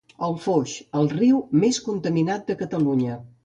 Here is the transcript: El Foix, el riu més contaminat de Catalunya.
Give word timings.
El 0.27 0.31
Foix, 0.45 0.73
el 1.01 1.11
riu 1.11 1.43
més 1.65 1.81
contaminat 1.91 2.51
de 2.51 2.61
Catalunya. 2.67 3.25